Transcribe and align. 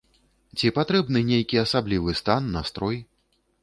Ці 0.59 0.71
патрэбны 0.77 1.23
нейкі 1.31 1.61
асаблівы 1.65 2.19
стан, 2.25 2.53
настрой? 2.61 2.97